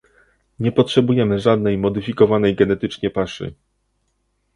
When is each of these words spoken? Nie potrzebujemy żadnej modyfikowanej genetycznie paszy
Nie 0.59 0.71
potrzebujemy 0.71 1.39
żadnej 1.39 1.77
modyfikowanej 1.77 2.55
genetycznie 2.55 3.09
paszy 3.09 3.53